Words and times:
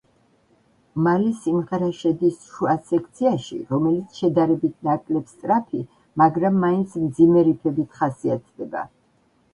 მალე 1.07 1.33
სიმღერა 1.41 1.89
შედის 1.97 2.39
შუა 2.53 2.73
სექციაში, 2.87 3.59
რომელიც 3.73 4.17
შედარებით 4.23 4.75
ნაკლებ 4.89 5.29
სწრაფი, 5.35 5.83
მაგრამ 6.23 6.61
მაინც 6.67 6.97
მძიმე 7.07 7.47
რიფებით 7.51 8.01
ხასიათდება. 8.01 8.87